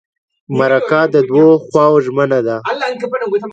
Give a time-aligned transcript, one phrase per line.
[0.59, 2.55] مرکه د دوو خواوو ژمنه ده.